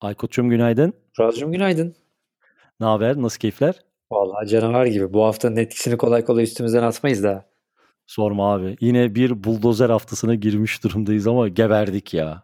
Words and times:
Aykut'cum 0.00 0.50
günaydın. 0.50 0.92
Razcığım 1.20 1.52
günaydın. 1.52 1.94
Ne 2.80 2.86
haber? 2.86 3.16
Nasıl 3.16 3.38
keyifler? 3.38 3.74
Vallahi 4.12 4.48
canavar 4.48 4.86
gibi. 4.86 5.12
Bu 5.12 5.24
haftanın 5.24 5.56
etkisini 5.56 5.96
kolay 5.96 6.24
kolay 6.24 6.44
üstümüzden 6.44 6.82
atmayız 6.82 7.24
daha. 7.24 7.44
Sorma 8.06 8.54
abi. 8.54 8.76
Yine 8.80 9.14
bir 9.14 9.44
buldozer 9.44 9.90
haftasına 9.90 10.34
girmiş 10.34 10.84
durumdayız 10.84 11.26
ama 11.26 11.48
geberdik 11.48 12.14
ya. 12.14 12.42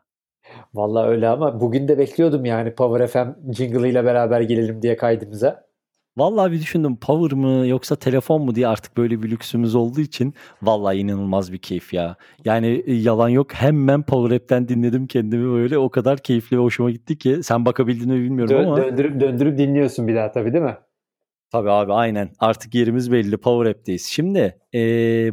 Vallahi 0.74 1.08
öyle 1.08 1.28
ama 1.28 1.60
bugün 1.60 1.88
de 1.88 1.98
bekliyordum 1.98 2.44
yani 2.44 2.74
Power 2.74 3.06
FM 3.06 3.52
jingle 3.52 3.90
ile 3.90 4.04
beraber 4.04 4.40
gelelim 4.40 4.82
diye 4.82 4.96
kaydımıza. 4.96 5.71
Vallahi 6.16 6.52
bir 6.52 6.60
düşündüm 6.60 6.96
power 6.96 7.38
mı 7.38 7.66
yoksa 7.66 7.96
telefon 7.96 8.42
mu 8.42 8.54
diye 8.54 8.68
artık 8.68 8.96
böyle 8.96 9.22
bir 9.22 9.30
lüksümüz 9.30 9.74
olduğu 9.74 10.00
için 10.00 10.34
vallahi 10.62 10.96
inanılmaz 10.96 11.52
bir 11.52 11.58
keyif 11.58 11.94
ya. 11.94 12.16
Yani 12.44 12.82
e, 12.86 12.94
yalan 12.94 13.28
yok 13.28 13.54
hemen 13.54 14.02
Power 14.02 14.36
App'ten 14.36 14.68
dinledim 14.68 15.06
kendimi 15.06 15.52
böyle 15.52 15.78
o 15.78 15.90
kadar 15.90 16.18
keyifli 16.18 16.56
ve 16.58 16.62
hoşuma 16.62 16.90
gitti 16.90 17.18
ki 17.18 17.42
sen 17.42 17.66
bakabildin 17.66 18.08
mi 18.12 18.22
bilmiyorum 18.22 18.56
Dö- 18.56 18.66
ama. 18.66 18.76
Döndürüp 18.76 19.20
döndürüp 19.20 19.58
dinliyorsun 19.58 20.08
bir 20.08 20.16
daha 20.16 20.32
tabii 20.32 20.52
değil 20.52 20.64
mi? 20.64 20.76
Tabii 21.52 21.70
abi 21.70 21.92
aynen 21.92 22.30
artık 22.38 22.74
yerimiz 22.74 23.12
belli 23.12 23.36
Power 23.36 23.70
App'teyiz. 23.70 24.04
Şimdi 24.04 24.58
e, 24.74 24.80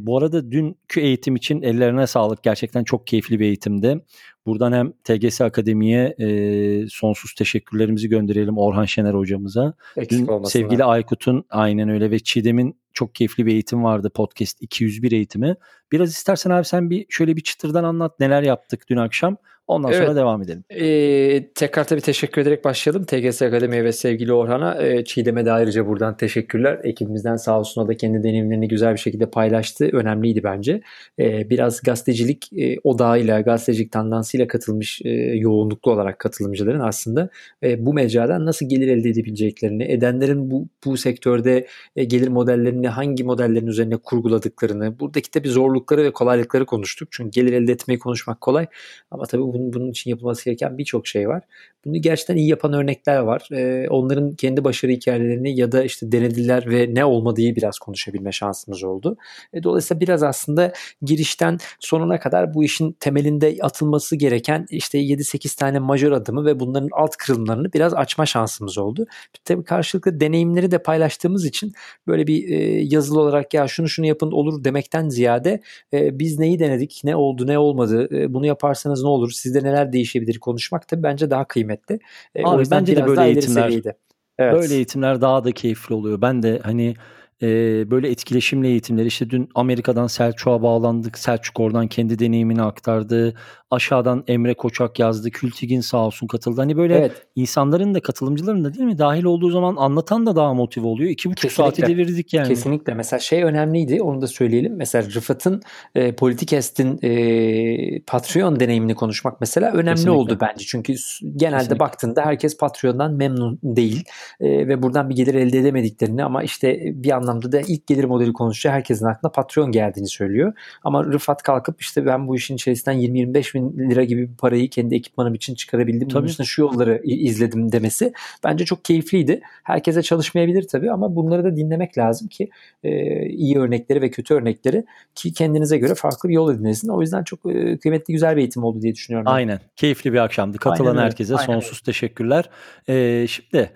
bu 0.05 0.17
arada 0.17 0.51
dünkü 0.51 1.01
eğitim 1.01 1.35
için 1.35 1.61
ellerine 1.61 2.07
sağlık 2.07 2.43
gerçekten 2.43 2.83
çok 2.83 3.07
keyifli 3.07 3.39
bir 3.39 3.45
eğitimdi. 3.45 4.05
Buradan 4.45 4.73
hem 4.73 4.91
TGS 4.91 5.41
Akademi'ye 5.41 6.15
e, 6.19 6.87
sonsuz 6.87 7.33
teşekkürlerimizi 7.33 8.09
gönderelim 8.09 8.57
Orhan 8.57 8.85
Şener 8.85 9.13
hocamıza. 9.13 9.73
Eksik 9.97 10.27
Dün 10.27 10.43
sevgili 10.43 10.83
Aykut'un 10.83 11.45
aynen 11.49 11.89
öyle 11.89 12.11
ve 12.11 12.19
Çiğdem'in 12.19 12.75
çok 12.99 13.15
keyifli 13.15 13.45
bir 13.45 13.51
eğitim 13.51 13.83
vardı 13.83 14.11
podcast 14.15 14.61
201 14.61 15.11
eğitimi. 15.11 15.55
Biraz 15.91 16.09
istersen 16.09 16.51
abi 16.51 16.65
sen 16.65 16.89
bir 16.89 17.05
şöyle 17.09 17.35
bir 17.35 17.41
çıtırdan 17.41 17.83
anlat 17.83 18.19
neler 18.19 18.43
yaptık 18.43 18.89
dün 18.89 18.97
akşam. 18.97 19.37
Ondan 19.69 19.91
Evet. 19.91 20.03
sonra 20.03 20.15
devam 20.15 20.41
edelim. 20.41 20.63
Ee, 20.69 21.49
tekrar 21.55 21.83
tabii 21.83 22.01
teşekkür 22.01 22.41
ederek 22.41 22.65
başlayalım. 22.65 23.05
TGS 23.05 23.41
Akademi'ye 23.41 23.83
ve 23.83 23.91
sevgili 23.91 24.33
Orhan'a. 24.33 24.83
E, 24.83 25.03
Çiğdem'e 25.03 25.45
de 25.45 25.51
ayrıca 25.51 25.87
buradan 25.87 26.17
teşekkürler. 26.17 26.79
Ekibimizden 26.83 27.35
sağ 27.35 27.59
olsun 27.59 27.81
o 27.81 27.87
da 27.87 27.97
kendi 27.97 28.23
deneyimlerini 28.23 28.67
güzel 28.67 28.93
bir 28.93 28.99
şekilde 28.99 29.29
paylaştı. 29.29 29.89
Önemliydi 29.93 30.43
bence. 30.43 30.81
E, 31.19 31.49
biraz 31.49 31.81
gazetecilik 31.81 32.53
e, 32.53 32.75
odağıyla, 32.83 33.41
gazetecilik 33.41 33.91
tandansıyla 33.91 34.47
katılmış 34.47 35.01
e, 35.05 35.09
yoğunluklu 35.35 35.91
olarak 35.91 36.19
katılımcıların 36.19 36.79
aslında 36.79 37.29
e, 37.63 37.85
bu 37.85 37.93
mecradan 37.93 38.45
nasıl 38.45 38.69
gelir 38.69 38.87
elde 38.87 39.09
edebileceklerini, 39.09 39.83
edenlerin 39.83 40.51
bu, 40.51 40.67
bu 40.85 40.97
sektörde 40.97 41.67
e, 41.95 42.03
gelir 42.03 42.27
modellerini 42.27 42.88
hangi 42.89 43.23
modellerin 43.23 43.67
üzerine 43.67 43.97
kurguladıklarını, 43.97 44.99
buradaki 44.99 45.31
tabii 45.31 45.49
zorlukları 45.49 46.03
ve 46.03 46.13
kolaylıkları 46.13 46.65
konuştuk. 46.65 47.09
Çünkü 47.11 47.31
gelir 47.31 47.53
elde 47.53 47.71
etmeyi 47.71 47.99
konuşmak 47.99 48.41
kolay 48.41 48.67
ama 49.11 49.25
tabii 49.25 49.41
bunun, 49.41 49.73
bunun 49.73 49.89
için 49.89 50.09
yapılması 50.09 50.45
gereken 50.45 50.77
birçok 50.77 51.07
şey 51.07 51.29
var. 51.29 51.43
Bunu 51.85 52.01
gerçekten 52.01 52.35
iyi 52.35 52.49
yapan 52.49 52.73
örnekler 52.73 53.19
var. 53.19 53.47
Ee, 53.51 53.87
onların 53.89 54.31
kendi 54.31 54.63
başarı 54.63 54.91
hikayelerini 54.91 55.59
ya 55.59 55.71
da 55.71 55.83
işte 55.83 56.11
denediler 56.11 56.69
ve 56.69 56.89
ne 56.93 57.05
olmadığı 57.05 57.55
biraz 57.55 57.79
konuşabilme 57.79 58.31
şansımız 58.31 58.83
oldu. 58.83 59.17
E, 59.53 59.63
dolayısıyla 59.63 60.01
biraz 60.01 60.23
aslında 60.23 60.73
girişten 61.01 61.57
sonuna 61.79 62.19
kadar 62.19 62.53
bu 62.53 62.63
işin 62.63 62.91
temelinde 62.91 63.57
atılması 63.61 64.15
gereken 64.15 64.65
işte 64.69 64.99
7-8 64.99 65.59
tane 65.59 65.79
majör 65.79 66.11
adımı 66.11 66.45
ve 66.45 66.59
bunların 66.59 66.89
alt 66.91 67.15
kırılımlarını 67.15 67.73
biraz 67.73 67.93
açma 67.93 68.25
şansımız 68.25 68.77
oldu. 68.77 69.05
Tabii 69.45 69.63
karşılıklı 69.63 70.19
deneyimleri 70.19 70.71
de 70.71 70.77
paylaştığımız 70.77 71.45
için 71.45 71.73
böyle 72.07 72.27
bir 72.27 72.49
e, 72.49 72.78
yazılı 72.81 73.19
olarak 73.21 73.53
ya 73.53 73.67
şunu 73.67 73.89
şunu 73.89 74.05
yapın 74.05 74.31
olur 74.31 74.63
demekten 74.63 75.09
ziyade 75.09 75.61
e, 75.93 76.19
biz 76.19 76.39
neyi 76.39 76.59
denedik, 76.59 77.01
ne 77.03 77.15
oldu, 77.15 77.47
ne 77.47 77.57
olmadı, 77.57 78.07
e, 78.11 78.33
bunu 78.33 78.45
yaparsanız 78.45 79.03
ne 79.03 79.09
olur, 79.09 79.31
sizde 79.31 79.63
neler 79.63 79.93
değişebilir 79.93 80.39
konuşmak 80.39 80.87
tabii 80.87 81.03
bence 81.03 81.29
daha 81.29 81.47
kıymetli. 81.47 81.99
E, 82.35 82.43
Abi 82.43 82.55
o 82.55 82.59
yüzden 82.59 82.79
bence 82.79 82.95
de 82.95 83.07
böyle 83.07 83.21
eğitimler-. 83.21 83.93
Evet. 84.39 84.53
Böyle 84.53 84.75
eğitimler 84.75 85.21
daha 85.21 85.43
da 85.43 85.51
keyifli 85.51 85.95
oluyor. 85.95 86.21
Ben 86.21 86.43
de 86.43 86.59
hani 86.63 86.95
e, 87.41 87.47
böyle 87.91 88.09
etkileşimli 88.09 88.67
eğitimler 88.67 89.05
işte 89.05 89.29
dün 89.29 89.49
Amerika'dan 89.55 90.07
Selçuk'a 90.07 90.61
bağlandık. 90.61 91.17
Selçuk 91.17 91.59
oradan 91.59 91.87
kendi 91.87 92.19
deneyimini 92.19 92.61
aktardı. 92.61 93.33
Aşağıdan 93.71 94.23
Emre 94.27 94.53
Koçak 94.53 94.99
yazdı. 94.99 95.29
Kültigin 95.31 95.81
sağ 95.81 95.97
olsun 95.97 96.27
katıldı. 96.27 96.61
Hani 96.61 96.77
böyle 96.77 96.95
Evet. 96.97 97.27
insanların 97.35 97.93
da 97.93 98.01
katılımcıların 98.01 98.63
da 98.63 98.73
değil 98.73 98.85
mi 98.85 98.97
dahil 98.97 99.23
olduğu 99.23 99.49
zaman 99.49 99.75
anlatan 99.75 100.25
da 100.25 100.35
daha 100.35 100.53
motive 100.53 100.87
oluyor. 100.87 101.09
İki 101.09 101.29
buçuk 101.29 101.51
saati 101.51 101.81
devirdik 101.81 102.33
yani. 102.33 102.47
Kesinlikle. 102.47 102.93
Mesela 102.93 103.19
şey 103.19 103.43
önemliydi. 103.43 104.01
Onu 104.01 104.21
da 104.21 104.27
söyleyelim. 104.27 104.75
Mesela 104.77 105.09
Rıfat'ın 105.15 105.61
e, 105.95 106.15
Politikest'in 106.15 106.99
e, 107.03 108.01
Patreon 108.07 108.59
deneyimini 108.59 108.95
konuşmak 108.95 109.41
mesela 109.41 109.71
önemli 109.71 109.89
Kesinlikle. 109.95 110.11
oldu 110.11 110.37
bence. 110.41 110.65
Çünkü 110.65 110.93
genelde 111.35 111.57
Kesinlikle. 111.57 111.79
baktığında 111.79 112.25
herkes 112.25 112.57
Patreon'dan 112.57 113.13
memnun 113.13 113.59
değil. 113.63 114.03
E, 114.39 114.67
ve 114.67 114.83
buradan 114.83 115.09
bir 115.09 115.15
gelir 115.15 115.33
elde 115.35 115.59
edemediklerini 115.59 116.23
ama 116.23 116.43
işte 116.43 116.79
bir 116.85 117.11
anlamda 117.29 117.51
da 117.51 117.61
ilk 117.61 117.87
gelir 117.87 118.03
modeli 118.03 118.33
konuşunca 118.33 118.75
herkesin 118.75 119.05
aklına 119.05 119.31
Patreon 119.31 119.71
geldiğini 119.71 120.07
söylüyor. 120.07 120.53
Ama 120.83 121.05
Rıfat 121.05 121.43
kalkıp 121.43 121.81
işte 121.81 122.05
ben 122.05 122.27
bu 122.27 122.35
işin 122.35 122.55
içerisinden 122.55 122.97
20-25 122.97 123.53
bin 123.53 123.89
lira 123.89 124.03
gibi 124.03 124.29
bir 124.29 124.37
parayı 124.37 124.69
kendi 124.69 124.95
ekipmanım 124.95 125.33
için 125.33 125.55
çıkarabildim. 125.55 126.01
Bunun 126.01 126.19
Tabii. 126.19 126.27
üstüne 126.27 126.45
şu 126.45 126.61
yolları 126.61 127.01
izledim 127.03 127.71
demesi 127.71 128.13
bence 128.43 128.65
çok 128.65 128.85
keyifliydi. 128.85 129.41
Herkese 129.63 130.01
çalışmayabilir 130.01 130.67
tabii 130.67 130.91
ama 130.91 131.15
bunları 131.15 131.43
da 131.43 131.55
dinlemek 131.55 131.97
lazım 131.97 132.27
ki 132.27 132.49
e, 132.83 132.89
iyi 133.25 133.59
örnekleri 133.59 134.01
ve 134.01 134.11
kötü 134.11 134.33
örnekleri 134.33 134.85
ki 135.15 135.33
kendinize 135.33 135.77
göre 135.77 135.95
farklı 135.95 136.29
bir 136.29 136.33
yol 136.33 136.53
edinirsin. 136.53 136.89
O 136.89 137.01
yüzden 137.01 137.23
çok 137.23 137.39
e, 137.45 137.77
kıymetli 137.77 138.11
güzel 138.11 138.35
bir 138.35 138.41
eğitim 138.41 138.63
oldu 138.63 138.81
diye 138.81 138.95
düşünüyorum. 138.95 139.25
ben. 139.25 139.31
Aynen. 139.31 139.59
Keyifli 139.75 140.13
bir 140.13 140.17
akşamdı. 140.17 140.57
Katılan 140.57 140.95
öyle, 140.95 141.05
herkese 141.05 141.35
aynen 141.35 141.45
sonsuz 141.45 141.81
teşekkürler. 141.81 142.49
Ee, 142.89 143.25
şimdi 143.29 143.71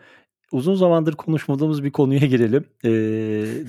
uzun 0.53 0.75
zamandır 0.75 1.14
konuşmadığımız 1.14 1.84
bir 1.84 1.91
konuya 1.91 2.19
girelim. 2.19 2.66
Ee, 2.84 2.90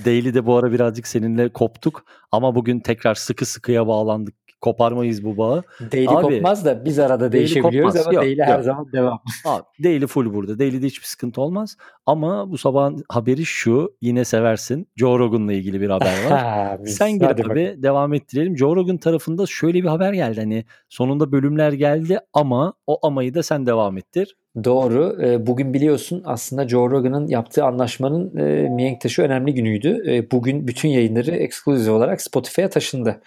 Daily'de 0.05 0.47
bu 0.47 0.57
ara 0.57 0.73
birazcık 0.73 1.07
seninle 1.07 1.49
koptuk 1.49 2.05
ama 2.33 2.55
bugün 2.55 2.81
tekrar 2.81 3.15
sıkı 3.15 3.47
sıkıya 3.47 3.87
bağlandık. 3.87 4.44
Koparmayız 4.65 5.25
bu 5.25 5.37
bağı. 5.37 5.63
Daily 5.93 6.07
Abi, 6.09 6.23
kopmaz 6.23 6.65
da 6.65 6.85
biz 6.85 6.99
arada 6.99 7.33
değişebiliyoruz 7.33 7.93
kopmaz. 7.93 8.07
ama 8.07 8.15
Yok, 8.15 8.23
daily 8.25 8.41
her 8.41 8.55
yok. 8.57 8.65
zaman 8.65 8.93
devam. 8.93 9.21
Abi, 9.45 9.63
Daily 9.85 10.07
full 10.07 10.35
burada. 10.35 10.59
Daily'de 10.59 10.87
hiçbir 10.87 11.07
sıkıntı 11.07 11.41
olmaz. 11.41 11.77
Ama 12.07 12.51
bu 12.51 12.59
sabahın 12.59 13.05
haberi 13.09 13.45
şu. 13.45 13.93
Yine 14.01 14.25
seversin. 14.25 14.87
Joe 14.97 15.19
Rogan'la 15.19 15.53
ilgili 15.53 15.81
bir 15.81 15.91
haber 15.91 16.31
var. 16.31 16.79
Biz- 16.85 16.97
Sen 16.97 17.13
gir 17.13 17.27
abi 17.27 17.43
bakalım. 17.43 17.83
devam 17.83 18.15
ettirelim. 18.15 18.59
Joe 18.59 18.77
Rogan 18.77 18.97
tarafında 18.97 19.47
şöyle 19.47 19.83
bir 19.83 19.89
haber 19.89 20.13
geldi. 20.13 20.41
Hani 20.41 20.65
sonunda 20.89 21.33
bölümler 21.33 21.73
geldi 21.73 22.19
ama 22.33 22.75
o 22.87 23.07
amayı 23.07 23.35
da 23.35 23.43
sen 23.43 23.67
devam 23.67 23.99
ettir. 23.99 24.37
Doğru. 24.65 25.17
E, 25.23 25.47
Bugün 25.47 25.75
biliyorsun 25.75 26.23
aslında 26.25 26.69
Joe 26.69 26.91
Rogan'ın 26.91 27.27
yaptığı 27.29 27.65
anlaşmanın 27.65 28.37
e, 28.37 28.69
mihenk 28.69 29.01
taşı 29.01 29.23
önemli 29.23 29.55
günüydü. 29.55 30.03
E, 30.15 30.31
Bugün 30.31 30.69
bütün 30.69 30.89
yayınları 30.89 31.31
ekskluzif 31.31 31.93
olarak 31.93 32.23
Spotify'a 32.23 32.69
taşındı. 32.69 33.21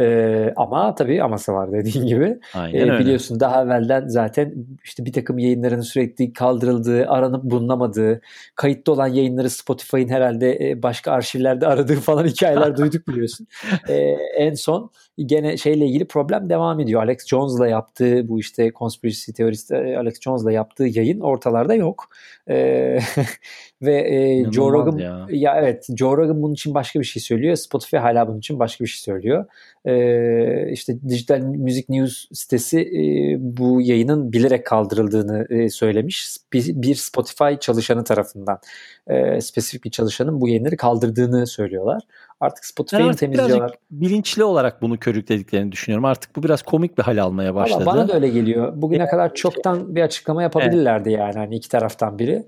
E, 0.00 0.52
ama 0.56 0.94
tabii 0.94 1.22
aması 1.22 1.52
var 1.52 1.72
dediğin 1.72 2.06
gibi. 2.06 2.38
Aynen 2.54 2.78
E, 2.78 2.82
öyle. 2.82 2.98
biliyorsun 2.98 3.40
daha 3.40 3.62
evvelden 3.62 4.06
zaten 4.08 4.54
işte 4.84 5.04
bir 5.04 5.12
takım 5.12 5.38
yayınların 5.38 5.80
sürekli 5.80 6.32
kaldırıldığı, 6.32 7.06
aranıp 7.08 7.44
bulunamadığı, 7.44 8.20
kayıtlı 8.54 8.92
olan 8.92 9.06
yayınları 9.06 9.50
Spotify'ın 9.50 10.08
herhalde 10.08 10.70
e, 10.70 10.82
başka 10.82 11.12
arşivlerde 11.12 11.66
aradığı 11.66 11.96
falan 11.96 12.24
hikayeler 12.26 12.76
duyduk 12.76 13.08
biliyorsun. 13.08 13.46
E, 13.88 13.94
en 14.36 14.54
son 14.54 14.90
gene 15.26 15.56
şeyle 15.56 15.86
ilgili 15.86 16.06
problem 16.08 16.50
devam 16.50 16.80
ediyor. 16.80 17.02
Alex 17.02 17.26
Jones'la 17.26 17.68
yaptığı 17.68 18.28
bu 18.28 18.40
işte 18.40 18.72
conspiracy 18.78 19.32
teoristi 19.32 19.74
e, 19.74 19.96
Alex 19.96 20.20
Jones'la 20.20 20.52
yaptığı 20.52 20.84
yayın 20.84 21.20
ortalarda 21.20 21.74
yok. 21.74 22.08
E, 22.50 22.98
ve 23.82 23.94
e, 23.94 24.50
Joe 24.52 24.72
Rogan 24.72 24.98
ya. 24.98 25.26
ya 25.30 25.56
evet 25.60 25.86
Joe 25.96 26.16
Rogan 26.16 26.42
bunun 26.42 26.54
için 26.54 26.74
başka 26.74 27.00
bir 27.00 27.04
şey 27.04 27.22
söylüyor. 27.22 27.56
Spotify 27.56 27.96
hala 27.96 28.28
bunun 28.28 28.38
için 28.38 28.58
başka 28.58 28.84
bir 28.84 28.88
şey 28.88 29.00
söylüyor. 29.00 29.44
Ee, 29.84 30.72
işte 30.72 31.02
Digital 31.08 31.40
Music 31.40 31.84
News 31.88 32.26
sitesi 32.32 32.80
e, 32.80 33.36
bu 33.40 33.80
yayının 33.80 34.32
bilerek 34.32 34.66
kaldırıldığını 34.66 35.46
e, 35.50 35.68
söylemiş. 35.68 36.36
Bir, 36.52 36.82
bir 36.82 36.94
Spotify 36.94 37.54
çalışanı 37.60 38.04
tarafından 38.04 38.58
e, 39.06 39.40
spesifik 39.40 39.84
bir 39.84 39.90
çalışanın 39.90 40.40
bu 40.40 40.48
yayınları 40.48 40.76
kaldırdığını 40.76 41.46
söylüyorlar. 41.46 42.02
Artık 42.40 42.64
Spotify'ı 42.64 43.06
artık 43.06 43.20
temizliyorlar. 43.20 43.74
bilinçli 43.90 44.44
olarak 44.44 44.82
bunu 44.82 44.98
körüklediklerini 44.98 45.72
düşünüyorum. 45.72 46.04
Artık 46.04 46.36
bu 46.36 46.42
biraz 46.42 46.62
komik 46.62 46.98
bir 46.98 47.02
hal 47.02 47.22
almaya 47.22 47.54
başladı. 47.54 47.86
Valla 47.86 47.96
bana 47.96 48.08
da 48.08 48.14
öyle 48.14 48.28
geliyor. 48.28 48.72
Bugüne 48.76 49.06
kadar 49.06 49.34
çoktan 49.34 49.96
bir 49.96 50.02
açıklama 50.02 50.42
yapabilirlerdi 50.42 51.10
yani 51.10 51.34
hani 51.34 51.56
iki 51.56 51.68
taraftan 51.68 52.18
biri. 52.18 52.46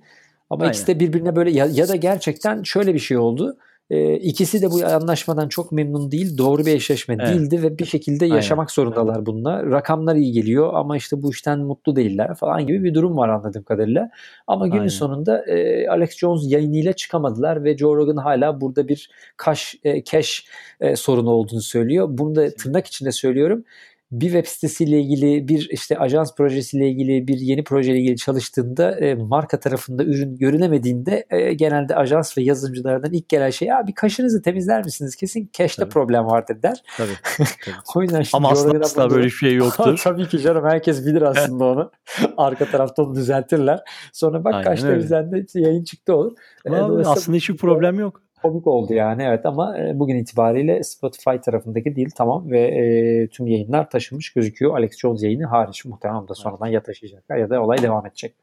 Ama 0.53 0.63
Aynen. 0.63 0.73
ikisi 0.73 0.87
de 0.87 1.01
birbirine 1.01 1.37
böyle 1.37 1.51
ya, 1.51 1.69
ya 1.73 1.89
da 1.89 1.97
gerçekten 1.97 2.63
şöyle 2.63 2.95
bir 2.95 2.99
şey 2.99 3.19
oldu. 3.19 3.57
E, 3.91 4.17
ikisi 4.17 4.63
de 4.63 4.71
bu 4.71 4.87
anlaşmadan 4.87 5.49
çok 5.49 5.73
memnun 5.73 6.11
değil. 6.11 6.39
Doğru 6.39 6.67
bir 6.67 6.75
eşleşme 6.75 7.17
Evet. 7.21 7.29
değildi 7.29 7.63
ve 7.63 7.79
bir 7.79 7.85
şekilde 7.85 8.25
Aynen. 8.25 8.35
yaşamak 8.35 8.71
zorundalar 8.71 9.27
bununla. 9.27 9.67
Rakamlar 9.71 10.17
iyi 10.17 10.33
geliyor 10.33 10.71
ama 10.75 10.97
işte 10.97 11.23
bu 11.23 11.31
işten 11.31 11.59
mutlu 11.59 11.97
değiller 11.97 12.35
falan 12.35 12.67
gibi 12.67 12.85
bir 12.85 12.95
durum 12.95 13.17
var 13.17 13.29
anladığım 13.29 13.63
kadarıyla. 13.63 14.11
Ama 14.47 14.67
günün 14.67 14.79
Aynen. 14.79 14.89
sonunda 14.89 15.45
e, 15.47 15.89
Alex 15.89 16.17
Jones 16.17 16.43
yayınıyla 16.53 16.93
çıkamadılar 16.93 17.65
ve 17.65 17.77
Joe 17.77 17.97
Rogan 17.97 18.17
hala 18.17 18.61
burada 18.61 18.89
bir 18.89 19.11
cash, 19.45 19.75
e, 19.85 20.05
cash 20.05 20.47
e, 20.81 20.97
sorunu 20.97 21.31
olduğunu 21.31 21.63
söylüyor. 21.63 22.09
Bunu 22.11 22.35
da 22.35 22.51
tırnak 22.55 22.87
içinde 22.87 23.13
söylüyorum 23.13 23.65
bir 24.13 24.27
web 24.27 24.47
sitesiyle 24.47 25.01
ilgili, 25.01 25.49
bir 25.49 25.69
işte 25.71 25.99
ajans 25.99 26.35
projesiyle 26.35 26.89
ilgili, 26.89 27.29
bir 27.29 27.39
yeni 27.39 27.65
projeyle 27.65 27.99
ilgili 27.99 28.17
çalıştığında 28.17 28.99
e, 28.99 29.15
marka 29.15 29.61
tarafında 29.61 30.05
ürün 30.05 30.37
görülemediğinde 30.37 31.27
e, 31.31 31.55
genelde 31.55 31.97
ajans 31.97 32.39
ve 32.39 32.43
yazılımcılardan 32.43 33.13
ilk 33.13 33.29
gelen 33.29 33.51
şey 33.51 33.69
ya 33.69 33.87
bir 33.87 33.95
kaşınızı 33.95 34.43
temizler 34.43 34.85
misiniz? 34.85 35.17
Kesin 35.17 35.51
cash'te 35.53 35.89
problem 35.89 36.27
vardır 36.27 36.63
der. 36.63 36.83
Tabii. 36.97 37.13
tabii. 37.37 37.75
o 37.95 38.03
yüzden 38.03 38.25
Ama 38.33 38.51
aslında 38.51 38.85
asla 38.85 39.11
böyle 39.11 39.25
bir 39.25 39.31
şey 39.31 39.55
yoktur. 39.55 40.01
Tabii 40.05 40.29
ki 40.29 40.41
canım 40.41 40.65
herkes 40.65 41.07
bilir 41.07 41.23
aslında 41.23 41.65
onu. 41.65 41.91
Arka 42.37 42.65
tarafta 42.65 43.03
onu 43.03 43.15
düzeltirler. 43.15 43.81
Sonra 44.13 44.45
bak 44.45 44.65
kaç 44.65 44.81
temizlendi 44.81 45.47
yayın 45.55 45.85
çıktı 45.85 46.17
olur. 46.17 46.33
Abi, 46.69 47.07
aslında 47.07 47.37
hiçbir 47.37 47.57
problem 47.57 47.99
yok 47.99 48.22
komik 48.43 48.67
oldu 48.67 48.95
yani 48.95 49.23
evet 49.23 49.47
ama 49.47 49.79
e, 49.79 49.99
bugün 49.99 50.17
itibariyle 50.17 50.83
Spotify 50.83 51.37
tarafındaki 51.45 51.97
değil 51.97 52.11
tamam 52.17 52.51
ve 52.51 52.61
e, 52.61 53.29
tüm 53.29 53.47
yayınlar 53.47 53.91
taşınmış 53.91 54.33
gözüküyor. 54.33 54.75
Alex 54.75 54.99
Jones 54.99 55.23
yayını 55.23 55.47
hariç 55.47 55.85
muhtemelen 55.85 56.29
da 56.29 56.35
sonradan 56.35 56.67
ya 56.67 56.83
taşıyacaklar 56.83 57.37
ya 57.37 57.51
da 57.51 57.63
olay 57.63 57.79
devam 57.83 58.07
edecek. 58.07 58.35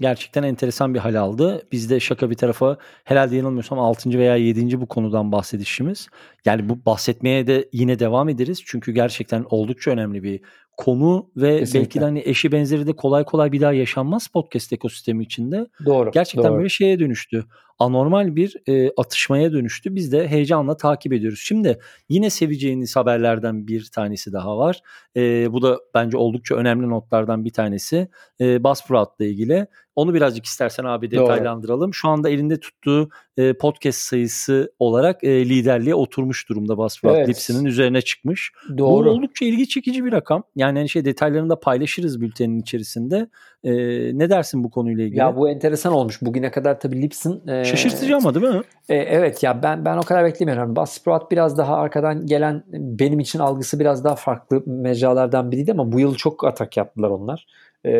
Gerçekten 0.00 0.42
enteresan 0.42 0.94
bir 0.94 0.98
hal 0.98 1.14
aldı. 1.14 1.66
Biz 1.72 1.90
de 1.90 2.00
şaka 2.00 2.30
bir 2.30 2.34
tarafa 2.34 2.76
herhalde 3.04 3.36
yanılmıyorsam 3.36 3.78
6. 3.78 4.18
veya 4.18 4.36
7. 4.36 4.80
bu 4.80 4.86
konudan 4.86 5.32
bahsedişimiz. 5.32 6.08
Yani 6.44 6.68
bu 6.68 6.86
bahsetmeye 6.86 7.46
de 7.46 7.68
yine 7.72 7.98
devam 7.98 8.28
ederiz. 8.28 8.62
Çünkü 8.66 8.92
gerçekten 8.92 9.44
oldukça 9.50 9.90
önemli 9.90 10.22
bir 10.22 10.40
konu 10.76 11.30
ve 11.36 11.58
Kesinlikle. 11.58 11.80
belki 11.80 12.00
de 12.00 12.04
hani 12.04 12.22
eşi 12.24 12.52
benzeri 12.52 12.86
de 12.86 12.92
kolay 12.92 13.24
kolay 13.24 13.52
bir 13.52 13.60
daha 13.60 13.72
yaşanmaz 13.72 14.28
podcast 14.28 14.72
ekosistemi 14.72 15.24
içinde. 15.24 15.66
Doğru. 15.86 16.10
Gerçekten 16.10 16.50
doğru. 16.50 16.58
böyle 16.58 16.68
şeye 16.68 16.98
dönüştü. 16.98 17.44
Anormal 17.82 18.36
bir 18.36 18.56
e, 18.68 18.90
atışmaya 18.96 19.52
dönüştü. 19.52 19.94
Biz 19.94 20.12
de 20.12 20.28
heyecanla 20.28 20.76
takip 20.76 21.12
ediyoruz. 21.12 21.40
Şimdi 21.44 21.78
yine 22.08 22.30
seveceğiniz 22.30 22.96
haberlerden 22.96 23.66
bir 23.66 23.90
tanesi 23.94 24.32
daha 24.32 24.58
var. 24.58 24.80
E, 25.16 25.52
bu 25.52 25.62
da 25.62 25.78
bence 25.94 26.16
oldukça 26.16 26.54
önemli 26.54 26.88
notlardan 26.88 27.44
bir 27.44 27.52
tanesi. 27.52 28.08
E, 28.40 28.64
Buzzsprout'la 28.64 29.24
ilgili. 29.24 29.66
Onu 29.96 30.14
birazcık 30.14 30.46
istersen 30.46 30.84
abi 30.84 31.10
detaylandıralım. 31.10 31.88
Doğru. 31.88 31.92
Şu 31.92 32.08
anda 32.08 32.30
elinde 32.30 32.60
tuttuğu 32.60 33.08
e, 33.36 33.52
podcast 33.52 33.98
sayısı 33.98 34.72
olarak 34.78 35.24
e, 35.24 35.48
liderliğe 35.48 35.94
oturmuş 35.94 36.48
durumda 36.48 36.78
Buzzsprout. 36.78 37.16
Evet. 37.16 37.28
Lipsinin 37.28 37.64
üzerine 37.64 38.02
çıkmış. 38.02 38.52
Doğru. 38.78 39.06
Bu 39.06 39.10
oldukça 39.10 39.44
ilgi 39.44 39.68
çekici 39.68 40.04
bir 40.04 40.12
rakam. 40.12 40.42
Yani 40.56 40.78
hani 40.78 40.88
şey 40.88 41.04
detaylarını 41.04 41.50
da 41.50 41.60
paylaşırız 41.60 42.20
bültenin 42.20 42.60
içerisinde. 42.60 43.28
E, 43.64 43.72
ne 44.18 44.30
dersin 44.30 44.64
bu 44.64 44.70
konuyla 44.70 45.04
ilgili? 45.04 45.18
Ya 45.18 45.36
bu 45.36 45.50
enteresan 45.50 45.92
olmuş. 45.92 46.22
Bugüne 46.22 46.50
kadar 46.50 46.80
tabii 46.80 47.02
Lipsin 47.02 47.48
e, 47.48 47.64
şaşırtıcı 47.64 48.16
ama 48.16 48.34
değil 48.34 48.46
mi? 48.46 48.62
E, 48.88 48.94
evet 48.94 49.42
ya 49.42 49.62
ben 49.62 49.84
ben 49.84 49.96
o 49.96 50.02
kadar 50.02 50.24
beklemiyorum. 50.24 50.76
Buzzsprout 50.76 51.30
biraz 51.30 51.58
daha 51.58 51.76
arkadan 51.76 52.26
gelen 52.26 52.64
benim 52.72 53.20
için 53.20 53.38
algısı 53.38 53.80
biraz 53.80 54.04
daha 54.04 54.14
farklı 54.14 54.62
mecralardan 54.66 55.50
biriydi 55.52 55.72
ama 55.72 55.92
bu 55.92 56.00
yıl 56.00 56.14
çok 56.14 56.44
atak 56.44 56.76
yaptılar 56.76 57.10
onlar 57.10 57.46
e, 57.84 57.90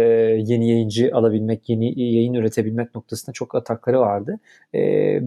yeni 0.47 0.71
yayıncı 0.71 1.11
alabilmek, 1.15 1.69
yeni 1.69 2.01
yayın 2.01 2.35
üretebilmek 2.35 2.95
noktasında 2.95 3.33
çok 3.33 3.55
atakları 3.55 4.01
vardı. 4.01 4.39
E, 4.75 4.79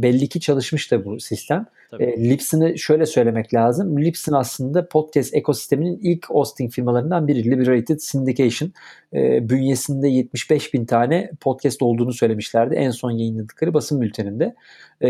belli 0.02 0.30
ki 0.30 0.40
çalışmış 0.40 0.92
da 0.92 1.06
bu 1.06 1.20
sistem. 1.20 1.66
E, 2.00 2.30
Libsyn'ı 2.30 2.78
şöyle 2.78 3.06
söylemek 3.06 3.54
lazım. 3.54 4.02
Libsyn 4.02 4.34
aslında 4.34 4.88
podcast 4.88 5.36
ekosisteminin 5.36 6.00
ilk 6.04 6.30
hosting 6.30 6.72
firmalarından 6.72 7.28
biri. 7.28 7.52
Liberated 7.52 8.00
Syndication. 8.00 8.72
E, 9.14 9.50
bünyesinde 9.50 10.08
75 10.08 10.74
bin 10.74 10.86
tane 10.86 11.32
podcast 11.42 11.82
olduğunu 11.82 12.14
söylemişlerdi. 12.14 12.76
En 12.76 12.92
son 12.92 13.12
yayınladıkları 13.12 13.74
basın 13.74 14.02
bülteninde. 14.02 14.56
E, 15.02 15.10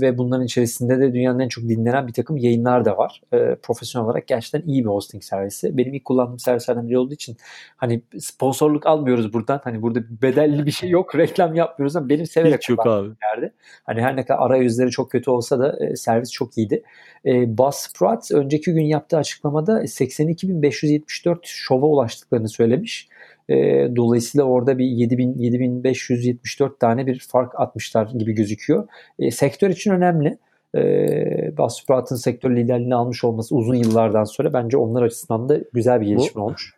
ve 0.00 0.18
bunların 0.18 0.44
içerisinde 0.44 1.00
de 1.00 1.14
dünyanın 1.14 1.38
en 1.38 1.48
çok 1.48 1.64
dinlenen 1.64 2.06
bir 2.06 2.12
takım 2.12 2.36
yayınlar 2.36 2.84
da 2.84 2.96
var. 2.96 3.22
E, 3.32 3.54
profesyonel 3.62 4.06
olarak 4.06 4.26
gerçekten 4.26 4.62
iyi 4.70 4.84
bir 4.84 4.88
hosting 4.88 5.22
servisi. 5.22 5.76
Benim 5.76 5.94
ilk 5.94 6.04
kullandığım 6.04 6.38
servislerden 6.38 6.88
biri 6.88 6.98
olduğu 6.98 7.14
için 7.14 7.36
hani 7.76 8.02
sponsorluk 8.36 8.86
almıyoruz 8.86 9.32
buradan. 9.32 9.60
Hani 9.64 9.82
burada 9.82 10.00
bedelli 10.22 10.66
bir 10.66 10.70
şey 10.70 10.90
yok. 10.90 11.14
Reklam 11.18 11.54
yapmıyoruz 11.54 11.96
ama 11.96 12.08
benim 12.08 12.26
severek 12.26 12.58
Hiç 12.58 12.68
yok 12.68 12.86
abi. 12.86 13.08
Yerde. 13.08 13.52
Hani 13.84 14.02
her 14.02 14.16
ne 14.16 14.24
kadar 14.24 14.40
arayüzleri 14.40 14.90
çok 14.90 15.10
kötü 15.10 15.30
olsa 15.30 15.58
da 15.58 15.86
e, 15.86 15.96
servis 15.96 16.32
çok 16.32 16.58
iyiydi. 16.58 16.82
E, 17.26 17.58
Buzzsprout 17.58 18.32
önceki 18.32 18.72
gün 18.72 18.84
yaptığı 18.84 19.16
açıklamada 19.16 19.82
82.574 19.82 21.38
şova 21.42 21.86
ulaştıklarını 21.86 22.48
söylemiş. 22.48 23.08
E, 23.48 23.54
dolayısıyla 23.96 24.44
orada 24.44 24.78
bir 24.78 24.84
7000 24.84 25.34
7574 25.38 26.80
tane 26.80 27.06
bir 27.06 27.18
fark 27.18 27.60
atmışlar 27.60 28.10
gibi 28.18 28.32
gözüküyor. 28.32 28.88
E, 29.18 29.30
sektör 29.30 29.70
için 29.70 29.90
önemli. 29.90 30.38
E, 30.74 31.56
Buzzsprout'ın 31.58 32.16
sektör 32.16 32.56
liderliğini 32.56 32.94
almış 32.94 33.24
olması 33.24 33.56
uzun 33.56 33.74
yıllardan 33.74 34.24
sonra 34.24 34.52
bence 34.52 34.76
onlar 34.76 35.02
açısından 35.02 35.48
da 35.48 35.58
güzel 35.72 36.00
bir 36.00 36.06
gelişme 36.06 36.40
bu, 36.40 36.44
olmuş. 36.44 36.75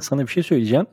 Sana 0.00 0.22
bir 0.22 0.32
şey 0.32 0.42
söyleyeceğim. 0.42 0.86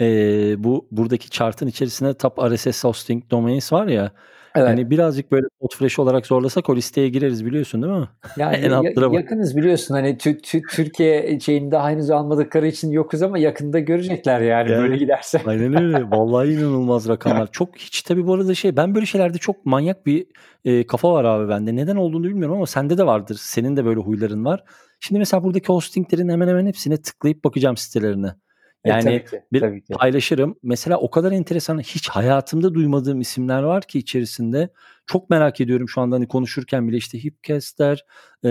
Ee, 0.00 0.64
bu 0.64 0.88
buradaki 0.90 1.30
chart'ın 1.30 1.66
içerisinde 1.66 2.14
top 2.14 2.38
RSS 2.38 2.84
hosting 2.84 3.30
domains 3.30 3.72
var 3.72 3.86
ya. 3.86 4.12
Evet. 4.54 4.68
Yani 4.68 4.90
birazcık 4.90 5.32
böyle 5.32 5.46
Podfresh 5.60 5.98
olarak 5.98 6.26
zorlasak 6.26 6.70
o 6.70 6.76
listeye 6.76 7.08
gireriz 7.08 7.46
biliyorsun 7.46 7.82
değil 7.82 7.94
mi? 7.94 8.08
Yani 8.36 8.56
en 8.56 8.70
ya, 8.70 8.92
yakınız 9.12 9.56
biliyorsun 9.56 9.94
hani 9.94 10.18
tü, 10.18 10.38
tü, 10.38 10.62
Türkiye 10.72 11.40
şeyinde 11.40 11.78
henüz 11.78 12.10
almadıkları 12.10 12.66
için 12.66 12.90
yokuz 12.90 13.22
ama 13.22 13.38
yakında 13.38 13.78
görecekler 13.78 14.40
yani, 14.40 14.70
yani 14.70 14.82
böyle 14.82 14.96
giderse. 14.96 15.40
Aynen 15.46 15.82
öyle. 15.82 16.10
Vallahi 16.10 16.48
inanılmaz 16.48 17.08
rakamlar. 17.08 17.48
Çok 17.52 17.76
hiç 17.76 18.02
tabii 18.02 18.26
bu 18.26 18.34
arada 18.34 18.54
şey 18.54 18.76
ben 18.76 18.94
böyle 18.94 19.06
şeylerde 19.06 19.38
çok 19.38 19.66
manyak 19.66 20.06
bir 20.06 20.26
e, 20.64 20.86
kafa 20.86 21.12
var 21.12 21.24
abi 21.24 21.48
bende. 21.48 21.76
Neden 21.76 21.96
olduğunu 21.96 22.24
bilmiyorum 22.24 22.56
ama 22.56 22.66
sende 22.66 22.98
de 22.98 23.06
vardır. 23.06 23.36
Senin 23.40 23.76
de 23.76 23.84
böyle 23.84 24.00
huyların 24.00 24.44
var. 24.44 24.64
Şimdi 25.00 25.18
mesela 25.18 25.42
buradaki 25.42 25.66
hostinglerin 25.66 26.28
hemen 26.28 26.48
hemen 26.48 26.66
hepsine 26.66 26.96
tıklayıp 26.96 27.44
bakacağım 27.44 27.76
sitelerine. 27.76 28.34
E, 28.88 28.92
yani 28.92 29.14
e, 29.14 29.24
tabii 29.24 29.30
ki, 29.30 29.42
bir 29.52 29.60
tabii 29.60 29.82
ki. 29.82 29.92
paylaşırım. 29.92 30.56
Mesela 30.62 30.98
o 30.98 31.10
kadar 31.10 31.32
enteresan 31.32 31.78
hiç 31.78 32.08
hayatımda 32.08 32.74
duymadığım 32.74 33.20
isimler 33.20 33.62
var 33.62 33.82
ki 33.82 33.98
içerisinde. 33.98 34.70
Çok 35.06 35.30
merak 35.30 35.60
ediyorum 35.60 35.88
şu 35.88 36.00
anda 36.00 36.16
hani 36.16 36.28
konuşurken 36.28 36.88
bile 36.88 36.96
işte 36.96 37.24
Hipcast'ler, 37.24 38.04
e, 38.44 38.48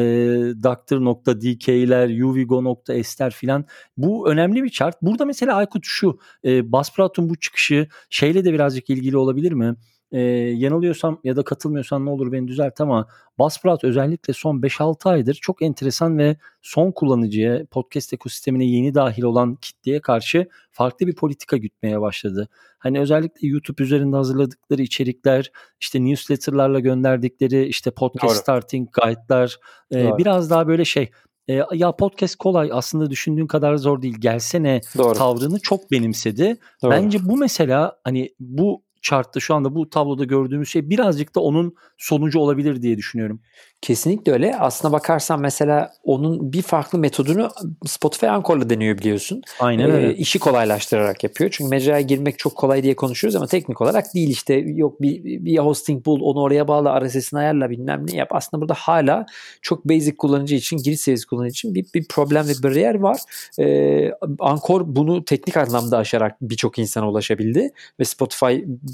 Doctor.dk'ler, 0.64 2.22
Uvigo.s'ler 2.22 3.32
filan. 3.32 3.66
Bu 3.98 4.32
önemli 4.32 4.64
bir 4.64 4.70
chart. 4.70 5.02
Burada 5.02 5.26
mesela 5.26 5.56
Aykut 5.56 5.84
şu 5.86 6.20
e, 6.46 6.72
Buzzsprout'un 6.72 7.30
bu 7.30 7.36
çıkışı 7.40 7.88
şeyle 8.10 8.46
de 8.46 8.54
birazcık 8.54 8.90
ilgili 8.90 9.18
olabilir 9.18 9.52
mi? 9.52 9.76
E, 10.12 10.20
yanılıyorsam 10.56 11.20
ya 11.24 11.36
da 11.36 11.44
katılmıyorsan 11.44 12.06
ne 12.06 12.10
olur 12.10 12.32
beni 12.32 12.48
düzelt 12.48 12.82
ama 12.82 13.08
Buzzsprout 13.40 13.84
özellikle 13.84 14.34
son 14.34 14.62
5-6 14.62 15.10
aydır 15.10 15.34
çok 15.34 15.62
enteresan 15.62 16.18
ve 16.18 16.38
son 16.62 16.92
kullanıcıya 16.92 17.66
podcast 17.66 18.14
ekosistemine 18.14 18.66
yeni 18.66 18.94
dahil 18.94 19.24
olan 19.24 19.56
kitleye 19.56 20.02
karşı 20.02 20.48
farklı 20.72 21.08
bir 21.08 21.16
politika 21.16 21.58
gütmeye 21.58 22.02
başladı. 22.02 22.48
Hani 22.80 23.00
özellikle 23.00 23.48
YouTube 23.48 23.84
üzerinde 23.84 24.16
hazırladıkları 24.16 24.82
içerikler, 24.82 25.52
işte 25.80 26.06
newsletterlarla 26.06 26.80
gönderdikleri 26.80 27.66
işte 27.66 27.92
podcast 27.92 28.36
Doğru. 28.36 28.42
starting 28.42 28.90
guide'lar 28.92 29.58
e, 29.94 30.18
biraz 30.18 30.50
daha 30.50 30.68
böyle 30.68 30.86
şey 30.86 31.10
e, 31.48 31.64
ya 31.74 31.96
podcast 31.96 32.36
kolay 32.36 32.70
aslında 32.74 33.10
düşündüğün 33.10 33.48
kadar 33.48 33.76
zor 33.76 34.02
değil 34.02 34.16
gelsene 34.20 34.82
Doğru. 34.98 35.14
tavrını 35.14 35.60
çok 35.60 35.92
benimsedi. 35.92 36.58
Doğru. 36.84 36.92
Bence 36.92 37.20
bu 37.26 37.38
mesela 37.38 38.00
hani 38.04 38.30
bu 38.40 38.87
chartta 39.10 39.40
şu 39.40 39.56
anda 39.56 39.76
bu 39.76 39.90
tabloda 39.90 40.24
gördüğümüz 40.24 40.70
şey 40.70 40.90
birazcık 40.90 41.36
da 41.36 41.40
onun 41.40 41.76
sonucu 41.98 42.40
olabilir 42.40 42.82
diye 42.82 42.98
düşünüyorum. 42.98 43.42
Kesinlikle 43.82 44.32
öyle. 44.32 44.58
Aslına 44.58 44.92
bakarsan 44.94 45.42
mesela 45.42 45.92
onun 46.04 46.54
bir 46.54 46.62
farklı 46.62 47.00
metodunu 47.00 47.50
Spotify 47.86 48.28
Anchor'la 48.28 48.70
deniyor 48.70 48.98
biliyorsun. 48.98 49.42
Aynen 49.60 49.92
öyle. 49.92 50.10
Ee, 50.10 50.14
işi 50.14 50.40
kolaylaştırarak 50.40 51.24
yapıyor. 51.24 51.50
Çünkü 51.54 51.70
mecraya 51.70 52.02
girmek 52.02 52.40
çok 52.40 52.56
kolay 52.56 52.84
diye 52.84 52.96
konuşuyoruz 52.96 53.36
ama 53.36 53.48
teknik 53.48 53.82
olarak 53.82 54.14
değil 54.16 54.30
işte 54.30 54.54
yok 54.54 55.02
bir, 55.02 55.24
bir 55.24 55.58
hosting 55.58 56.06
bul 56.06 56.22
onu 56.22 56.42
oraya 56.42 56.68
bağla 56.68 57.06
RSS'ini 57.06 57.40
ayarla 57.40 57.70
bilmem 57.70 58.06
ne 58.12 58.18
yap. 58.18 58.28
Aslında 58.32 58.62
burada 58.62 58.74
hala 58.74 59.26
çok 59.62 59.86
basic 59.86 60.16
kullanıcı 60.18 60.56
için 60.56 60.78
giriş 60.78 61.00
seviyesi 61.00 61.28
kullanıcı 61.28 61.52
için 61.52 61.76
bir, 61.76 61.86
bir 61.94 62.08
problem 62.08 62.48
ve 62.48 62.64
bariyer 62.64 62.96
var. 62.96 63.18
Ee, 63.60 64.12
Anchor 64.40 64.82
bunu 64.86 65.26
teknik 65.26 65.58
anlamda 65.58 65.98
aşarak 65.98 66.36
birçok 66.42 66.80
insana 66.80 67.10
ulaşabildi 67.10 67.72
ve 68.00 68.06
Spotify 68.06 68.46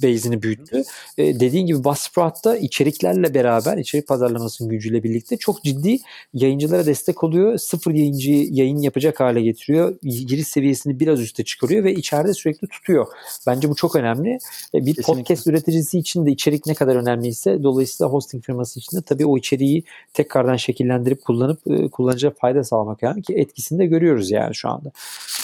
base'ini 0.03 0.41
büyüttü. 0.41 0.83
Ee, 1.17 1.39
dediğin 1.39 1.65
gibi 1.65 1.83
Buzzsprout'ta 1.83 2.57
içeriklerle 2.57 3.33
beraber 3.33 3.77
içerik 3.77 4.07
pazarlamasının 4.07 4.72
gücüyle 4.73 5.03
birlikte 5.03 5.37
çok 5.37 5.63
ciddi 5.63 5.97
yayıncılara 6.33 6.85
destek 6.85 7.23
oluyor. 7.23 7.57
Sıfır 7.57 7.91
yayıncı 7.91 8.31
yayın 8.31 8.77
yapacak 8.77 9.19
hale 9.19 9.41
getiriyor. 9.41 9.95
Giriş 10.03 10.47
seviyesini 10.47 10.99
biraz 10.99 11.19
üste 11.19 11.43
çıkarıyor 11.43 11.83
ve 11.83 11.93
içeride 11.93 12.33
sürekli 12.33 12.67
tutuyor. 12.67 13.07
Bence 13.47 13.69
bu 13.69 13.75
çok 13.75 13.95
önemli. 13.95 14.29
E, 14.29 14.37
bir 14.73 14.85
Kesinlikle. 14.85 15.03
podcast 15.03 15.47
üreticisi 15.47 15.99
için 15.99 16.25
de 16.25 16.31
içerik 16.31 16.65
ne 16.65 16.73
kadar 16.73 16.95
önemliyse 16.95 17.63
dolayısıyla 17.63 18.11
hosting 18.11 18.43
firması 18.43 18.79
için 18.79 18.97
de 18.97 19.01
tabii 19.01 19.25
o 19.25 19.37
içeriği 19.37 19.83
tekrardan 20.13 20.55
şekillendirip 20.55 21.25
kullanıp 21.25 21.59
e, 21.67 21.89
kullanıcıya 21.89 22.31
fayda 22.31 22.63
sağlamak 22.63 23.03
yani 23.03 23.21
ki 23.21 23.33
etkisini 23.33 23.79
de 23.79 23.85
görüyoruz 23.85 24.31
yani 24.31 24.55
şu 24.55 24.69
anda. 24.69 24.91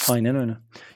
Aynen 0.09 0.35
öyle. 0.35 0.53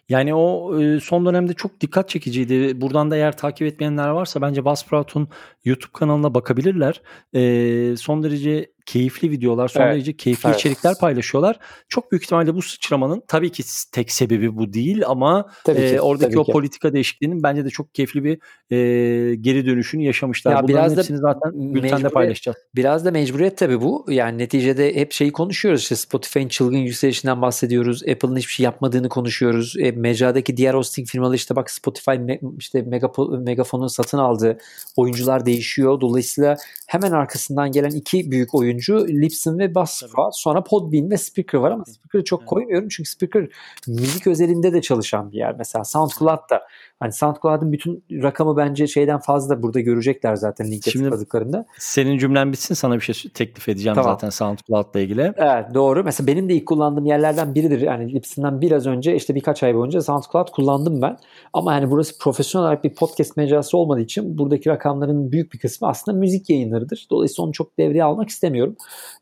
Yani 0.10 0.36
o 0.36 0.80
e, 0.82 1.00
son 1.00 1.26
dönemde 1.26 1.54
çok 1.54 1.82
dikkat 1.82 2.10
çekiciydi. 2.10 2.82
Buradan 2.82 3.12
da 3.12 3.16
eğer 3.16 3.38
takip 3.38 3.68
etmeyenler 3.68 4.10
varsa 4.10 4.42
bence 4.42 4.66
Buzzsprout'un 4.66 5.28
YouTube 5.66 5.92
kanalına 5.94 6.34
bakabilirler. 6.34 7.02
E, 7.36 7.96
son 7.98 8.24
derece 8.24 8.73
keyifli 8.86 9.32
videolar, 9.32 9.68
son 9.68 9.82
Evet. 9.82 9.94
derece 9.94 10.14
keyifli 10.18 10.48
Evet. 10.50 10.60
içerikler 10.60 10.98
paylaşıyorlar. 11.00 11.60
Çok 11.90 12.12
büyük 12.12 12.24
ihtimalle 12.24 12.56
bu 12.56 12.62
sıçramanın 12.62 13.24
tabii 13.28 13.52
ki 13.52 13.64
tek 13.92 14.12
sebebi 14.12 14.58
bu 14.58 14.74
değil 14.74 15.04
ama 15.08 15.50
Tabii 15.64 15.80
e, 15.82 15.92
ki. 15.92 16.02
oradaki 16.02 16.30
tabii 16.32 16.40
o 16.40 16.44
ki. 16.44 16.52
politika 16.52 16.94
değişikliğinin 16.94 17.44
bence 17.44 17.66
de 17.66 17.70
çok 17.70 17.96
keyifli 17.96 18.24
bir 18.24 18.38
e, 18.72 19.36
geri 19.36 19.66
dönüşünü 19.66 20.04
yaşamışlar. 20.04 20.52
Ya 20.52 20.58
Bunların 20.58 20.70
biraz 20.76 20.96
da 20.98 21.02
hepsini 21.02 21.18
zaten 21.18 21.74
bültende 21.74 22.10
paylaşacağız. 22.10 22.58
Biraz 22.76 23.06
da 23.06 23.12
mecburiyet 23.12 23.58
tabii 23.58 23.82
bu. 23.82 24.06
Yani 24.10 24.38
neticede 24.38 24.96
hep 24.96 25.12
şeyi 25.12 25.32
konuşuyoruz. 25.32 25.82
İşte 25.82 25.96
Spotify'ın 25.96 26.48
çılgın 26.48 26.78
yükselişinden 26.78 27.42
bahsediyoruz. 27.42 28.04
Apple'ın 28.04 28.36
hiçbir 28.38 28.54
şey 28.54 28.64
yapmadığını 28.64 29.10
konuşuyoruz. 29.10 29.76
E, 29.80 29.92
mecradaki 29.92 30.58
diğer 30.58 30.74
hosting 30.74 31.08
firmaları 31.08 31.36
işte 31.36 31.56
bak 31.56 31.72
Spotify 31.72 32.12
me- 32.12 32.58
işte 32.60 32.80
Megapo- 32.80 33.44
Megafon'u 33.44 33.90
satın 33.90 34.18
aldı. 34.18 34.58
Oyuncular 34.96 35.46
değişiyor. 35.46 36.02
Dolayısıyla 36.02 36.58
hemen 36.88 37.12
arkasından 37.12 37.72
gelen 37.72 37.92
iki 37.92 38.32
büyük 38.32 38.54
oyuncu 38.74 39.08
Libsyn 39.08 39.60
ve 39.60 39.76
Buzzsprout. 39.76 40.36
Sonra 40.36 40.64
Podbean 40.64 41.10
ve 41.12 41.18
Spreaker 41.18 41.58
var 41.60 41.72
ama 41.72 41.86
Spreaker'ı 41.86 42.24
çok 42.24 42.40
Evet. 42.42 42.50
koymuyorum. 42.50 42.88
Çünkü 42.90 43.10
Spreaker 43.10 43.48
müzik 43.88 44.28
özelinde 44.28 44.74
de 44.74 44.82
çalışan 44.82 45.32
bir 45.32 45.38
yer. 45.38 45.56
Mesela 45.58 45.84
SoundCloud 45.84 46.50
da 46.50 46.62
hani 47.00 47.12
SoundCloud'ın 47.14 47.72
bütün 47.72 48.04
rakamı 48.12 48.58
bence 48.58 48.88
şeyden 48.88 49.20
fazla 49.20 49.64
burada 49.64 49.80
görecekler 49.80 50.36
zaten 50.36 50.72
linke 50.72 50.92
Şimdi- 50.92 51.06
tıkladıklarında. 51.06 51.66
Senin 51.80 52.18
cümlen 52.18 52.52
bitsin 52.52 52.76
sana 52.76 52.96
bir 52.96 53.02
şey 53.02 53.32
teklif 53.32 53.70
edeceğim 53.70 53.96
Tamam. 53.96 54.12
zaten 54.12 54.30
SoundCloud'la 54.30 55.00
ilgili. 55.00 55.34
Evet 55.38 55.66
doğru. 55.74 56.04
Mesela 56.04 56.28
benim 56.28 56.50
de 56.50 56.54
ilk 56.54 56.66
kullandığım 56.68 57.06
yerlerden 57.06 57.56
biridir. 57.56 57.82
Yani 57.82 58.14
Libsyn'den 58.14 58.62
biraz 58.62 58.88
önce 58.88 59.16
işte 59.16 59.36
birkaç 59.36 59.64
ay 59.64 59.76
boyunca 59.76 60.02
SoundCloud 60.02 60.48
kullandım 60.52 61.02
ben. 61.02 61.18
Ama 61.54 61.74
yani 61.74 61.92
burası 61.92 62.18
profesyonel 62.18 62.66
olarak 62.68 62.84
bir 62.84 62.94
podcast 62.96 63.38
mecrası 63.38 63.78
olmadığı 63.78 64.02
için 64.02 64.38
buradaki 64.38 64.70
rakamların 64.70 65.32
büyük 65.32 65.54
bir 65.54 65.60
kısmı 65.60 65.88
aslında 65.88 66.18
müzik 66.18 66.50
yayınlarıdır. 66.50 67.08
Dolayısıyla 67.12 67.46
onu 67.46 67.54
çok 67.54 67.78
devreye 67.80 68.04
almak 68.04 68.30
istemiyorum. 68.30 68.63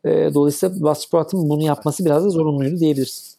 Ee, 0.04 0.30
dolayısıyla 0.34 0.80
Buzzsprout'un 0.80 1.48
bunu 1.48 1.62
yapması 1.62 2.04
biraz 2.04 2.24
da 2.24 2.30
zorunluydu 2.30 2.80
diyebiliriz. 2.80 3.31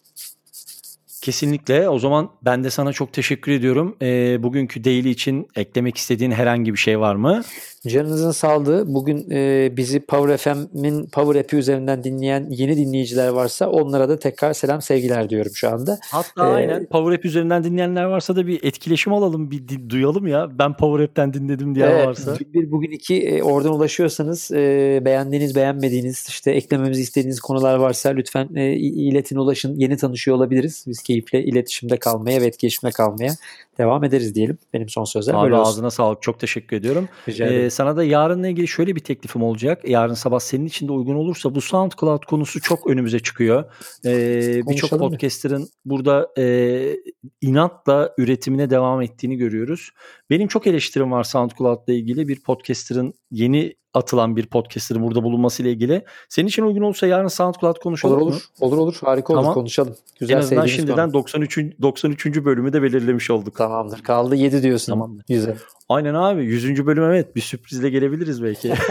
Kesinlikle. 1.24 1.88
O 1.88 1.98
zaman 1.98 2.30
ben 2.42 2.64
de 2.64 2.70
sana 2.70 2.92
çok 2.92 3.12
teşekkür 3.12 3.52
ediyorum. 3.52 3.96
E, 4.02 4.42
bugünkü 4.42 4.84
daily 4.84 5.10
için 5.10 5.48
eklemek 5.56 5.96
istediğin 5.96 6.30
herhangi 6.30 6.72
bir 6.72 6.78
şey 6.78 7.00
var 7.00 7.14
mı? 7.14 7.42
Canınızın 7.88 8.30
sağlığı. 8.30 8.94
Bugün 8.94 9.30
e, 9.30 9.72
bizi 9.76 10.00
Power 10.00 10.36
FM'in 10.36 11.06
Power 11.06 11.40
App'i 11.40 11.56
üzerinden 11.56 12.04
dinleyen 12.04 12.46
yeni 12.50 12.76
dinleyiciler 12.76 13.28
varsa 13.28 13.70
onlara 13.70 14.08
da 14.08 14.18
tekrar 14.18 14.52
selam 14.52 14.82
sevgiler 14.82 15.30
diyorum 15.30 15.52
şu 15.54 15.68
anda. 15.70 15.98
Hatta 16.10 16.48
Ee, 16.48 16.52
aynen 16.54 16.86
Power 16.86 17.12
App 17.16 17.24
üzerinden 17.24 17.64
dinleyenler 17.64 18.04
varsa 18.04 18.36
da 18.36 18.46
bir 18.46 18.64
etkileşim 18.64 19.12
alalım, 19.12 19.50
bir 19.50 19.68
di- 19.68 19.90
duyalım 19.90 20.26
ya. 20.26 20.58
Ben 20.58 20.76
Power 20.76 21.04
App'ten 21.04 21.34
dinledim 21.34 21.74
diyen 21.74 21.90
Evet, 21.90 22.06
varsa. 22.06 22.36
bir 22.54 22.70
bugün 22.70 22.90
iki 22.90 23.22
e, 23.22 23.42
oradan 23.42 23.72
ulaşıyorsanız 23.72 24.50
e, 24.52 25.00
beğendiğiniz 25.04 25.54
beğenmediğiniz 25.56 26.26
işte 26.28 26.50
eklememizi 26.50 27.02
istediğiniz 27.02 27.40
konular 27.40 27.76
varsa 27.76 28.08
lütfen 28.10 28.48
e, 28.54 28.72
iletin 28.76 29.36
ulaşın 29.36 29.74
yeni 29.76 29.96
tanışıyor 29.96 30.36
olabiliriz. 30.36 30.84
Biz 30.88 31.02
keyifle 31.14 31.44
iletişimde 31.44 31.96
kalmaya 31.96 32.40
ve 32.40 32.46
etkileşimde 32.46 32.90
kalmaya 32.92 33.32
devam 33.78 34.04
ederiz 34.04 34.34
diyelim. 34.34 34.58
Benim 34.72 34.88
son 34.88 35.04
sözlerim 35.04 35.38
Abi 35.38 35.44
böyle 35.44 35.54
olsun. 35.54 35.70
ağzına 35.70 35.90
sağlık. 35.90 36.22
Çok 36.22 36.40
teşekkür 36.40 36.76
ediyorum. 36.76 37.08
Rica 37.28 37.46
Ee, 37.46 37.70
sana 37.70 37.96
da 37.96 38.04
yarınla 38.04 38.48
ilgili 38.48 38.68
şöyle 38.68 38.96
bir 38.96 39.00
teklifim 39.00 39.42
olacak. 39.42 39.88
Yarın 39.88 40.14
sabah 40.14 40.38
senin 40.38 40.66
için 40.66 40.88
de 40.88 40.92
uygun 40.92 41.14
olursa 41.14 41.54
bu 41.54 41.60
SoundCloud 41.60 42.22
konusu 42.24 42.60
çok 42.60 42.86
önümüze 42.86 43.18
çıkıyor. 43.18 43.64
Ee, 44.04 44.60
Birçok 44.68 44.90
podcaster'ın 44.90 45.68
burada 45.84 46.28
e, 46.38 46.96
inatla 47.40 48.14
üretimine 48.18 48.70
devam 48.70 49.02
ettiğini 49.02 49.36
görüyoruz. 49.36 49.90
Benim 50.30 50.48
çok 50.48 50.66
eleştirim 50.66 51.12
var 51.12 51.24
SoundCloud'la 51.24 51.92
ilgili. 51.92 52.28
Bir 52.28 52.42
podcaster'ın 52.42 53.14
yeni 53.30 53.74
atılan 53.94 54.36
bir 54.36 54.46
podcaster'ın 54.46 55.02
burada 55.02 55.22
bulunması 55.22 55.62
ile 55.62 55.70
ilgili. 55.70 56.04
Senin 56.28 56.48
için 56.48 56.62
uygun 56.62 56.82
olursa 56.82 57.06
yarın 57.06 57.28
SoundCloud 57.28 57.76
konuşalım 57.76 58.16
Olur 58.16 58.32
olur. 58.32 58.42
Olur 58.60 58.78
olur. 58.78 58.96
Harika 59.00 59.32
olur. 59.32 59.40
Tamam. 59.40 59.54
Konuşalım. 59.54 59.96
Güzel 60.20 60.34
En 60.34 60.38
azından 60.38 60.66
şimdiden 60.66 61.03
konu. 61.06 61.14
93. 61.14 61.58
93. 61.82 62.26
bölümü 62.26 62.72
de 62.72 62.82
belirlemiş 62.82 63.30
olduk. 63.30 63.56
Tamamdır. 63.56 64.02
Kaldı 64.02 64.36
7 64.36 64.62
diyorsun. 64.62 64.92
Tamamdır. 64.92 65.24
Güzel. 65.28 65.56
Aynen 65.88 66.14
abi 66.14 66.44
100. 66.44 66.86
bölüm 66.86 67.04
evet 67.04 67.36
bir 67.36 67.40
sürprizle 67.40 67.90
gelebiliriz 67.90 68.42
belki. 68.42 68.74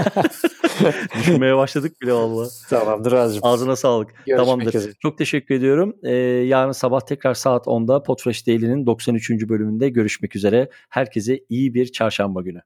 Düşünmeye 1.20 1.58
başladık 1.58 2.02
bile 2.02 2.14
valla. 2.14 2.48
Tamamdır 2.70 3.12
Razcığım. 3.12 3.46
Ağzına 3.46 3.76
sağlık. 3.76 4.10
Görüşmek 4.10 4.38
Tamamdır. 4.38 4.74
üzere. 4.74 4.94
Çok 5.00 5.18
teşekkür 5.18 5.56
ediyorum. 5.56 5.96
Ee, 6.04 6.12
yarın 6.48 6.72
sabah 6.72 7.02
tekrar 7.02 7.34
saat 7.34 7.66
10'da 7.66 8.04
Podfresh 8.04 8.48
Daily'nin 8.48 8.86
93. 8.86 9.30
bölümünde 9.30 9.90
görüşmek 9.90 10.36
üzere. 10.36 10.70
Herkese 10.90 11.40
iyi 11.50 11.74
bir 11.74 11.92
çarşamba 11.92 12.42
günü. 12.42 12.62